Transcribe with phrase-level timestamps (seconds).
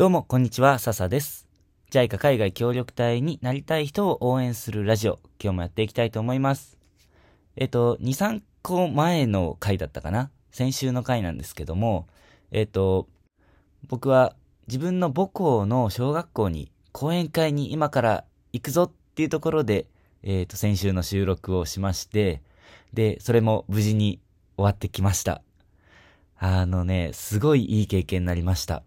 [0.00, 1.46] どうも、こんにちは、笹です。
[1.90, 6.78] JICA 海外協力隊になりたい人を応援するラジオ、今日もやっていきたいと思います。
[7.54, 12.06] えっと、2、3個前の回だったかな先週の回なんですけども、
[12.50, 13.08] えっと、
[13.88, 14.34] 僕は
[14.68, 18.24] 自分の母校の小学校に講演会に今から
[18.54, 19.84] 行くぞっていうところで、
[20.22, 22.40] えっと、先週の収録をしまして、
[22.94, 24.18] で、それも無事に
[24.56, 25.42] 終わってきました。
[26.38, 28.82] あのね、すごいいい経験になりました。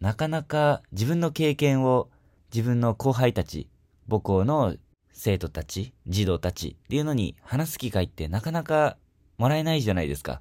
[0.00, 2.08] なかなか自分の経験を
[2.54, 3.68] 自分の後輩たち、
[4.08, 4.76] 母校の
[5.12, 8.96] 生徒たち、児童たちっていうのに話す機会ってなかなか
[9.36, 10.40] もらえないじゃないですか。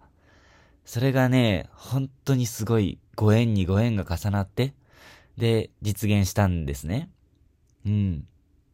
[0.86, 4.74] それがね、本当にすごいご縁にご縁が重なって、
[5.38, 7.10] で、実現したんですね。
[7.86, 8.28] うん。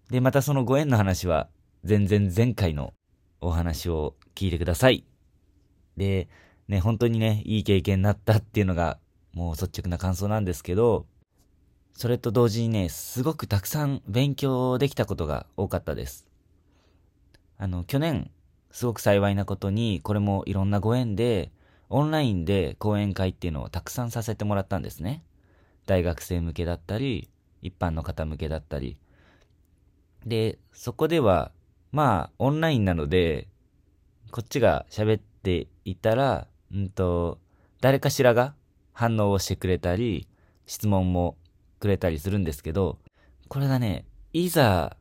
[0.09, 1.49] で、またそのご縁の話は、
[1.83, 2.93] 全然前回の
[3.41, 5.03] お話を聞いてください。
[5.97, 6.29] で、
[6.67, 8.99] ね、本当にね、いい経験になったっていうのが、
[9.35, 11.05] もう率直な感想なんですけど、
[11.93, 16.25] それと同時にね、すごくたくさん勉強できたことが多かったです。
[17.57, 18.31] あの、去年、
[18.71, 21.51] すごく幸いなことに、これもいろんなご縁で、
[21.89, 25.21] オンラインで講演会っていうのをたくさんさせてもらったんですね。
[25.85, 27.29] 大学生向けだったり、
[27.61, 28.97] 一般の方向けだったり。
[30.25, 31.51] で、そこでは、
[31.91, 33.47] まあ、オンラインなので、
[34.31, 37.39] こっちが喋っていたら、うんと、
[37.81, 38.55] 誰かしらが
[38.95, 40.27] 反応をしてくれたり、
[40.65, 41.37] 質問も
[41.79, 42.97] くれたりするんですけど、
[43.49, 44.95] これがね、いざ、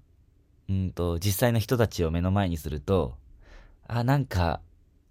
[0.69, 3.17] うんと、実際の人たちを目の前にすると、
[3.87, 4.61] あ、なんか、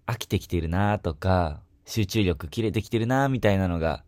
[0.06, 4.04] 飽きてきてるなとか、集中力切れてきてるなみたいなのが、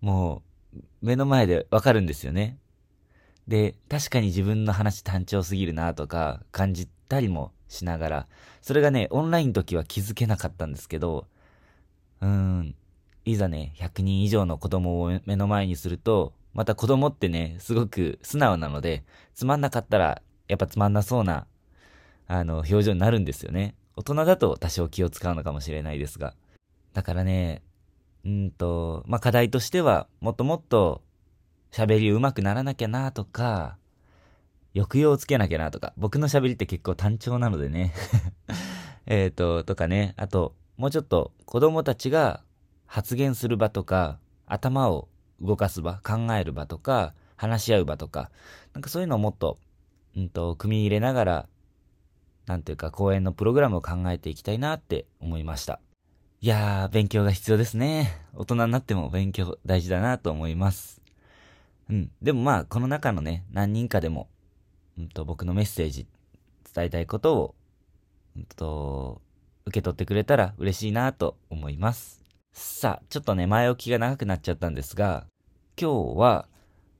[0.00, 2.56] もう、目の前でわかるんですよね。
[3.48, 8.26] で、確かに自分の話単調すぎるなとか、感じたりもしながら、
[8.62, 11.26] それがね、オンラインの時は気づけなかったんですけど、
[12.20, 12.74] うーん、
[13.32, 19.04] いざね、100人以上の子供を目の前にすると、また子供ってね、すごく素直なので、
[19.34, 21.46] つまんなかったら、やっぱつまんなそうな、
[22.26, 23.74] あの、表情になるんですよね。
[23.96, 26.34] 大人だと多少気を使うのかもしれないですが。
[26.94, 27.62] だからね、
[28.24, 31.02] うんと、まあ、課題としては、もっともっと、
[31.70, 33.76] 喋り上手くならなきゃなとか、
[34.74, 37.92] 抑揚をつけなきゃなとか、僕の喋りって結構単調なのでね。
[39.06, 42.42] えっと、とかね、あと、もうちょっと子供たちが
[42.88, 45.08] 発言する場とか、頭を
[45.40, 48.30] 動かす場、考える場とか、話し合う場とか、
[48.72, 49.58] なんかそういうのをもっと、
[50.16, 51.48] うんと、組み入れながら、
[52.46, 55.80] なんていうか、講演のプログラムを考えていきたいなって思いました。
[56.40, 58.10] いやー、勉強が必要ですね。
[58.34, 61.02] 大人になっても勉強大事だなと思います。
[61.90, 62.10] うん。
[62.22, 64.28] でもまあ、この中のね、何人かでも、
[64.98, 66.06] うんと、僕のメッセージ、
[66.74, 67.54] 伝えたいことを、
[68.34, 69.20] うんと、
[69.66, 72.17] 受け取ってくれたら嬉しいなと思います。
[72.58, 75.26] さあ、ちょっとね、前置きが長くなっちゃったんですが、
[75.80, 76.48] 今日は、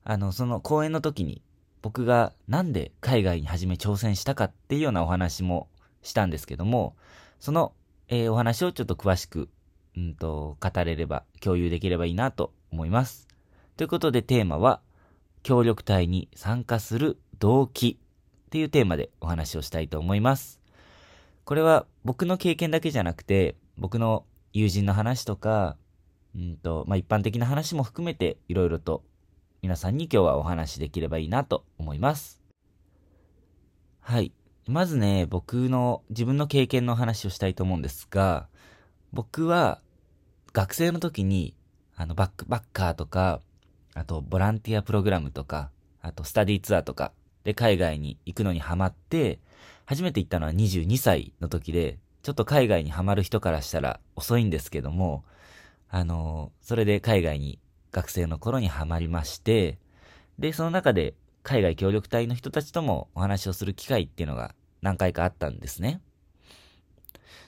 [0.04, 1.42] あの、その講演の時に、
[1.82, 5.68] 僕がなんで海外に初め挑戦したかっていうようなお話も
[6.02, 6.94] したんですけども、
[7.40, 7.72] その、
[8.06, 9.48] えーお話をちょっと詳しく、
[9.96, 13.26] うんと、語れれば、共有できればいいなと思います。
[13.76, 14.80] ということでテーマは、
[15.42, 17.98] 協力隊に参加する動機
[18.46, 20.60] っていうテーマでお話をしたいと思います。
[21.44, 24.24] これは僕の経験だけじゃなくて、僕の
[24.58, 25.76] 友人の話とか、
[26.34, 29.04] うんと、まあ、一般的な話も含めていろいろと
[29.62, 32.40] 皆さんに今日はお話しできればいいなと思います。
[34.00, 34.32] はい。
[34.66, 38.48] まずね、僕の自分の経験の話をしたいと思うんですが、
[39.12, 39.80] 僕は
[40.52, 41.54] 学生の時に、
[41.96, 43.40] あの、バックバッカーとか、
[43.94, 45.70] あとボランティアプログラムとか、
[46.00, 47.12] あとスタディツアーとか
[47.44, 49.40] で海外に行くのにハマって、
[49.86, 51.98] 初めて行ったのは22歳の時で、
[52.28, 55.24] ちょっと海外にハマる人からしたら遅いんですけども、
[55.88, 57.58] あのそれで海外に
[57.90, 59.78] 学生の頃にハマりまして、
[60.38, 66.02] で、その中で海外協力隊の人たちともお話をする機会っていうのが何回かあったんですね。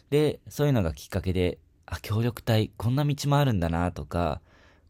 [0.09, 4.41] で、そういうのがきっかけで、あ、協力隊、こんな道もあるんだなとか、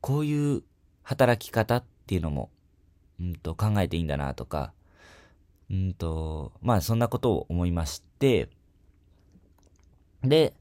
[0.01, 0.63] こういう
[1.03, 2.49] 働き方っていうのも、
[3.21, 4.73] うんと考えていいんだなとか、
[5.69, 8.51] うんと、まあそんなことを思いまして、
[10.25, 10.55] で、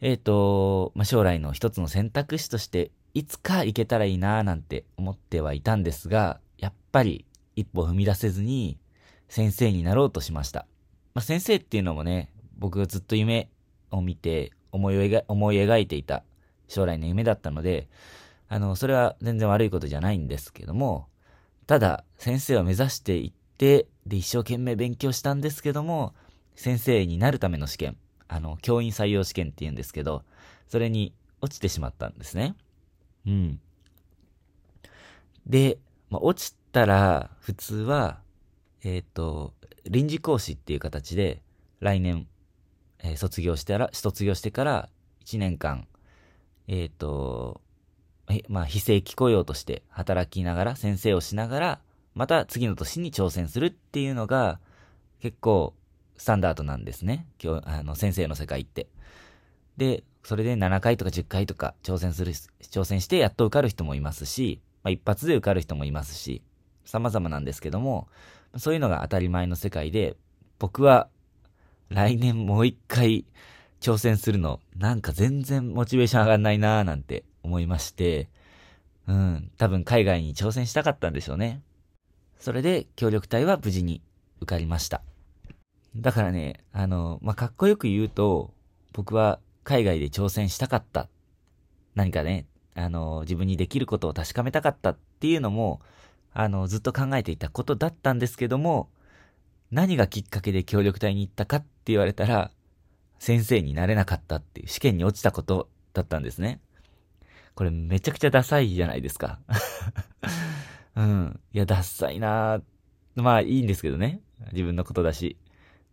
[0.00, 7.24] えっ、と、まあ将来の一つの選択肢として、いつか行けたらいいなぁなんて思ってはいたんですが、やっぱり
[7.56, 8.78] 一歩踏み出せずに
[9.28, 10.66] 先生になろうとしました。
[11.14, 13.48] まあ先生っていうのもね、僕がずっと夢
[13.90, 16.22] を見て思い思い描いていた
[16.68, 17.88] 将来の夢だったので、
[18.48, 21.06] あの、それは全然悪いことじゃないんですけども、
[21.66, 26.14] ただ、先生を目指していって、で、一生懸命勉強したんですけども、
[26.56, 27.96] 先生になるための試験、
[28.32, 30.22] あの、教員採用試験って言うんですけど、
[30.68, 32.54] それに落ちてしまったんですね。
[33.26, 33.60] うん。
[35.46, 35.78] で、
[36.10, 38.20] まあ、落ちたら、普通は、
[38.84, 39.52] えっ、と、
[39.84, 41.42] 臨時講師っていう形で、
[41.80, 42.28] 来年、
[43.02, 44.88] えー卒業してら、卒業してから
[45.24, 45.88] 1年間、
[46.68, 47.60] えっ、と、
[48.48, 51.80] まあ、非正規雇用として働きながら、先生をしながら、
[52.14, 54.60] また次の年に挑戦するっていうのが、
[55.18, 55.74] 結構、
[56.20, 57.26] スタンダードなんですね。
[57.42, 58.88] 今日、あの、先生の世界って。
[59.78, 66.42] で、それで7回とか10回とか挑戦する、挑戦してやっと受かる人もいますし、まあ、一発で受かる人もいますし、
[66.84, 68.06] 様々なんですけども、
[68.58, 70.14] そういうのが当たり前の世界で、
[70.58, 71.08] 僕は
[71.88, 73.24] 来年もう一回
[73.80, 78.28] 挑戦するの、なんか全然モチベーション上がんないなーなんて思いまして、
[79.06, 81.62] うん、多分海外に挑戦したかったんでしょうね。
[82.38, 84.02] それで協力隊は無事に
[84.42, 85.00] 受かりました。
[85.96, 88.54] だからね、あの、まあ、かっこよく言うと、
[88.92, 91.08] 僕は海外で挑戦したかった。
[91.94, 95.80] 何かね、あの、自分にできることを確かめたかったっていうのも、
[96.32, 98.88] あの、ずっと考えていたことだったんですけども、
[99.70, 102.50] 何がきっかけで協力隊に行ったかって言われたら、
[103.18, 106.60] 先生になれなかったっていう試験に落ちたことだったんですね。
[107.54, 109.40] これめちゃくちゃダサいじゃないですか。
[110.96, 111.40] うん。
[111.52, 112.62] いや、ダサいな
[113.16, 114.20] まあいいんですけどね。
[114.52, 115.36] 自分のことだし。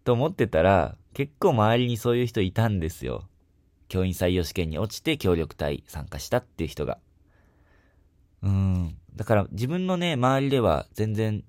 [0.08, 3.28] と思ってたら、結構周りにそういう人いたんですよ。
[3.90, 6.98] 教員採用試験に落ちて協力隊参加したっていう人が。
[8.42, 8.96] うん。
[9.18, 11.44] だから自分のね、周りでは全然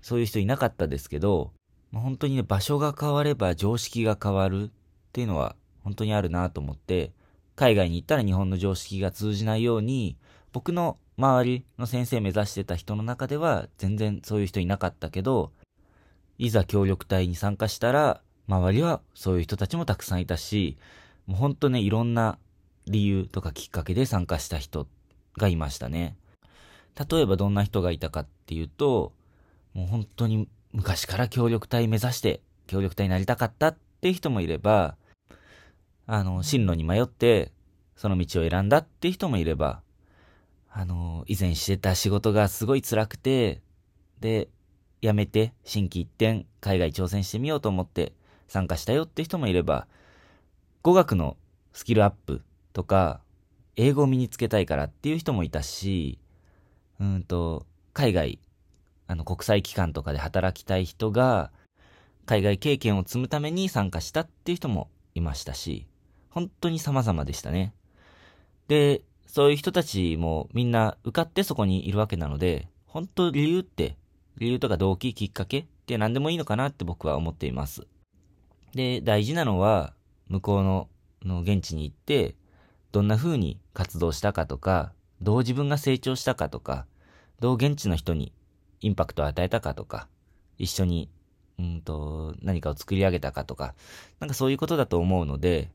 [0.00, 1.52] そういう人いなかったですけど、
[1.92, 4.70] 本当にね、場所が変われば常識が変わるっ
[5.12, 7.12] ていうのは本当にあるなと思って、
[7.54, 10.16] 海外に行ったら日本の常識が通じないように、
[10.52, 15.52] 僕の周りの先生目指してた人の中では全然そういう人いなかったけど、
[16.38, 20.76] いざ協力隊に参加したら、周りはそういう人たちもたくさんいたし、
[21.26, 22.38] もうほんとね、いろんな
[22.86, 24.86] 理由とかきっかけで参加した人
[25.38, 26.16] がいましたね。
[27.10, 29.12] 例えばどんな人がいたかっていうと、
[29.72, 34.96] もう本当に昔から協力隊目指して協力隊になりたかったっていう人もいれば、
[36.06, 37.52] あの、進路に迷って
[37.96, 39.82] その道を選んだっていう人もいれば、
[40.70, 43.62] あの、以前してた仕事がすごい辛くて、
[44.20, 44.48] で、
[45.04, 48.14] 辞めて心機一転海外挑戦してみようと思って
[48.48, 49.86] 参加したよって人もいれば、
[50.82, 51.36] 語学の
[51.74, 52.42] スキルアップ
[52.72, 53.20] とか、
[53.76, 56.18] 英語を身につけたいからっていう人もいたし、
[57.00, 58.38] うんと、海外、
[59.06, 61.50] あの、国際機関とかで働きたい人が、
[62.26, 65.86] 海外経験を積むために参加したっていう人もいましたし、
[66.30, 67.74] 本当に様々でしたね。
[68.68, 73.96] で、そういう人たちもみんな受かってそこにいるわけなので、本当理由って、
[74.38, 77.86] 理由とか動機、きっかけって何でもいいのかなって僕は思っています。
[78.74, 79.94] で、大事なのは、
[80.28, 80.88] 向こうの、
[81.24, 82.34] の現地に行って、
[82.92, 86.86] どんな風に活動したかとか、どう自分が成長したかとか、
[87.40, 88.32] どう現地の人に
[88.80, 90.08] インパクトを与えたかとか、
[90.58, 91.08] 一緒に、
[91.58, 93.74] うんと、何かを作り上げたかとか、
[94.20, 95.70] なんかそういうことだと思うので、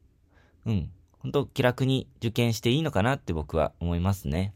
[0.66, 4.54] うん、本当気楽に受験していいのかなって僕は思いますね。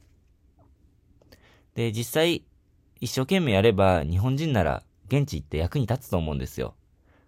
[1.76, 2.44] で、実際、
[3.04, 6.74] 一生懸命やれば日本人なら現地行って役に立つと思うんですよ。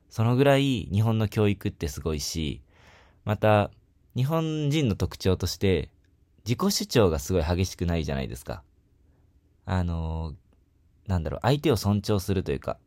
[0.07, 2.61] そのぐらい日本の教育ってすごいし、
[3.25, 3.71] また、
[4.15, 5.89] 日本人の特徴として、
[6.45, 8.63] 自己主張がすごい激しくないじゃないですか。
[9.65, 12.77] あのーなんだろう、相手を尊重するというか。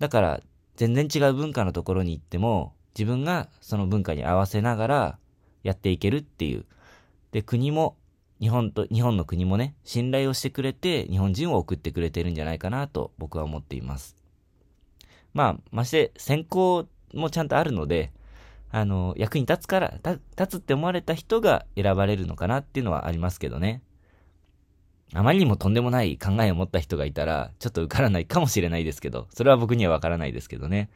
[0.00, 0.40] だから、
[0.74, 5.18] 全然違う文化のところに行っても、自分がその文化に合わせながら
[5.62, 6.64] やっていけるっていう。
[7.30, 7.96] で、国も、
[8.40, 14.16] 日本と、日本の国もね、信頼をしてくれて、日本人を送ってくれてるんじゃないかなと僕は思っています。
[15.32, 18.12] まあ、まして、選考もちゃんとあるので、
[18.70, 19.94] あの、役に立つから、
[20.38, 23.82] 立つって思われた人が選ばれるのかなっていうのはありますけどね。
[25.14, 30.90] あまりにもとんでもない考えを持った人がいたら、ちょっと受からないかもしれないですけど、それは僕にはわからないですけどね。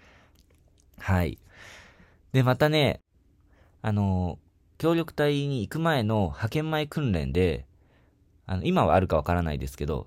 [0.99, 1.39] はい。
[2.33, 3.01] で、またね、
[3.83, 4.39] あの、
[4.81, 7.67] 協力隊に行く前の派遣前訓練で、
[8.47, 10.07] あの、今はあるかわからないですけど、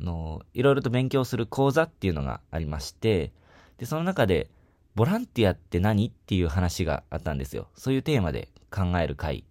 [0.00, 3.32] の、いろいろと勉強する講座っていうのがありまして、
[3.76, 4.48] で、その中で、
[4.94, 7.68] ボランティアって何っていう話があったんですよ。
[7.74, 9.44] そういうテーマで考える会。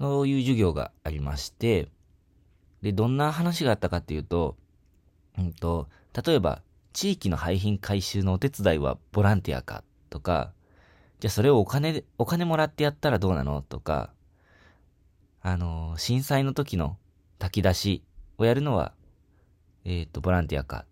[0.00, 1.86] そういう授業がありまして、
[2.82, 4.56] で、どんな話があったかっていうと、
[5.38, 5.88] うんと、
[6.26, 6.62] 例えば、
[6.92, 10.52] 地域の廃品回収のお手伝いはボランティアかとか、
[11.20, 13.60] じゃあそれをお金で、お金もらってやったらどうなの？
[13.60, 14.10] とか、
[15.42, 16.96] あの、震災の時の
[17.38, 18.02] 炊き出し
[18.38, 18.94] をやるのは、
[19.84, 20.86] えっ、と、ボランティアか。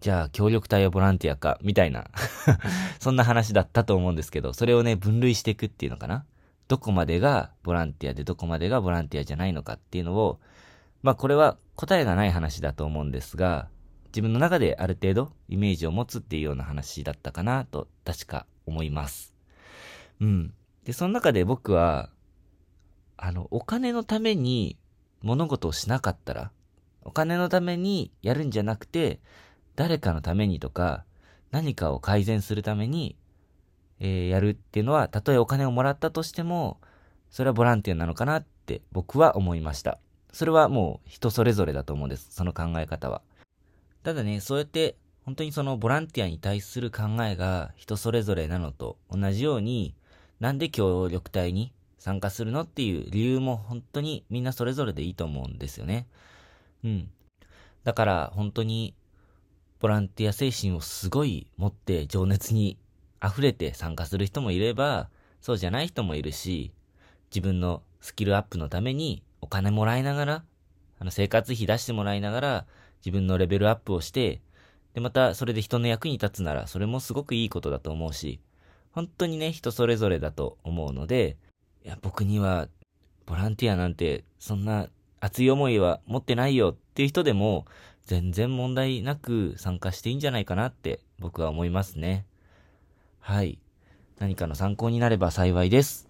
[0.00, 2.10] じゃあ、協力隊はボランティアか、みたいな。
[3.00, 6.26] そんな話だったと思うんですけど、それをね、分類していくっていうのかな？
[6.68, 10.38] どこまでがボランティアでどこまでがボランティアじゃないのかっていうのを、
[11.02, 13.68] まあこれは答えがない話だと思うんですが、
[14.08, 19.34] 自分の中である程度イメージを持つっていうような話だったかなと確か思います。
[20.20, 20.54] うん。
[20.84, 22.10] で、その中で僕は、
[23.16, 24.76] あの、お金のために
[25.22, 26.50] 物事をしなかったら、
[27.02, 29.20] お金のためにやるんじゃなくて、
[29.74, 31.04] 誰かのためにとか、
[31.50, 33.16] 何かを改善するために、
[34.00, 36.80] えー、やるっていうのは、たとえお金をもらったとしても、
[37.30, 39.98] それはボランティアなのかなって僕は思いました。
[40.32, 42.28] それはもう人それぞれだと思うんです。
[42.30, 43.22] その考え方は。
[44.02, 49.94] ただね、そうやって本当にそのボランティアに対する考えが人それぞれなのと同じように、
[50.38, 56.06] なんで協力隊に参加するのっていう理由も本当にみんなそれぞれでいいと思うんですよね。
[56.84, 57.10] うん。
[57.82, 58.94] だから本当に
[59.80, 62.78] ボランティア精神をすごい持って情熱に
[63.24, 65.08] 溢れて参加する人もいれば、
[65.40, 66.72] そうじゃない人もいるし、
[67.30, 70.44] 自分のスキルアップのためにお金もらいながら、
[71.00, 72.66] あの生活費出してもらいながら
[73.00, 74.40] 自分のレベルアップをして、
[74.96, 78.40] で、またそれで人の役に立つならそれもすごくいいことだと思うし、
[78.92, 81.36] 本当にね、人それぞれだと思うので、
[81.84, 82.68] いや、僕には
[83.26, 84.88] ボランティアなんてそんな
[85.20, 87.66] 熱い思いは持ってないよっていう人でも、
[88.06, 92.24] 全然問題なく参加していいんじゃないかなって僕は思いますね。
[93.20, 93.58] はい。
[94.18, 96.05] 何かの参考になれば幸いです。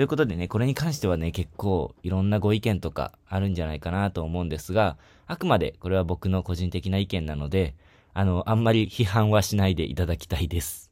[0.00, 7.74] ということでね、これに関してはね、結構いろんなご意見とかあるんじゃないかなと思うんですが、あくまでこれは僕の個人的な意見なので、
[8.14, 10.90] あの、あんまり批判はしないでいただきたいです。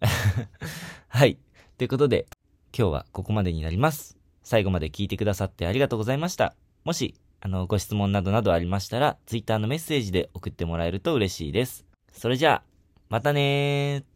[1.08, 1.36] はい。
[1.76, 2.24] ということで、
[2.74, 4.16] 今日はここまでになります。
[4.42, 6.54] 最後まで聞いてくださってありがとうございました。
[6.84, 11.84] もし、あの、ご質問などなどありましたら、Twitter のメッセージで送ってもらえると嬉しいです。
[12.10, 12.70] それじゃあ、
[13.10, 14.11] またねー。